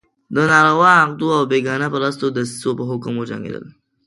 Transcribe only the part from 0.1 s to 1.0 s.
د ناروا